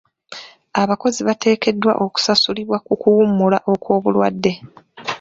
[0.81, 4.51] Abakozi bateekeddwa okusasulibwa ku kuwummula okw'obulwadde.